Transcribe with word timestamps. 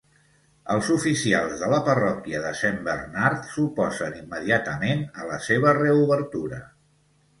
Els 0.75 0.87
oficials 0.95 1.59
de 1.63 1.67
la 1.73 1.81
Parròquia 1.89 2.41
de 2.45 2.53
Saint 2.61 2.81
Bernard 2.89 3.45
s'oposen 3.53 4.19
immediatament 4.23 5.05
a 5.25 5.29
la 5.33 5.39
seva 5.51 5.75
reobertura. 5.81 6.65